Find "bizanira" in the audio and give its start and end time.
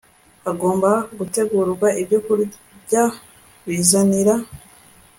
3.67-4.35